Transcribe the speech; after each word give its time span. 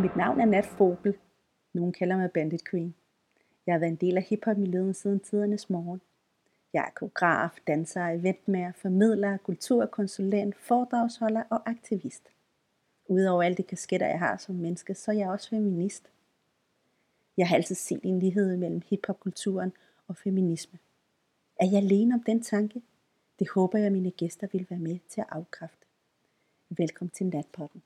Mit 0.00 0.16
navn 0.16 0.40
er 0.40 0.44
Nat 0.44 0.66
Fogel. 0.66 1.18
Nogen 1.72 1.92
kalder 1.92 2.16
mig 2.16 2.30
Bandit 2.32 2.70
Queen. 2.70 2.94
Jeg 3.66 3.74
har 3.74 3.78
været 3.78 3.90
en 3.90 3.96
del 3.96 4.16
af 4.16 4.22
hiphop-miljøet 4.22 4.96
siden 4.96 5.20
tidernes 5.20 5.70
morgen. 5.70 6.00
Jeg 6.72 6.84
er 6.86 6.90
koreograf, 6.90 7.58
danser, 7.66 8.06
eventmager, 8.06 8.72
formidler, 8.72 9.36
kulturkonsulent, 9.36 10.56
foredragsholder 10.56 11.42
og 11.50 11.70
aktivist. 11.70 12.28
Udover 13.08 13.42
alle 13.42 13.56
de 13.56 13.62
kasketter, 13.62 14.06
jeg 14.06 14.18
har 14.18 14.36
som 14.36 14.54
menneske, 14.54 14.94
så 14.94 15.10
er 15.10 15.16
jeg 15.16 15.28
også 15.28 15.48
feminist. 15.48 16.10
Jeg 17.36 17.48
har 17.48 17.56
altid 17.56 17.74
set 17.74 18.00
en 18.02 18.18
lighed 18.18 18.56
mellem 18.56 18.82
hiphopkulturen 18.90 19.72
og 20.08 20.16
feminisme. 20.16 20.78
Er 21.60 21.66
jeg 21.66 21.82
alene 21.82 22.14
om 22.14 22.22
den 22.22 22.42
tanke? 22.42 22.82
Det 23.38 23.48
håber 23.50 23.78
jeg, 23.78 23.92
mine 23.92 24.10
gæster 24.10 24.46
vil 24.52 24.66
være 24.70 24.80
med 24.80 24.98
til 25.08 25.20
at 25.20 25.26
afkræfte. 25.30 25.86
Velkommen 26.68 27.10
til 27.10 27.26
Natpotten. 27.26 27.82